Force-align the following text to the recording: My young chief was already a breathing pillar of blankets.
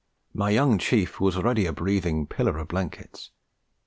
My 0.33 0.49
young 0.49 0.79
chief 0.79 1.19
was 1.21 1.37
already 1.37 1.67
a 1.67 1.71
breathing 1.71 2.25
pillar 2.25 2.57
of 2.57 2.69
blankets. 2.69 3.29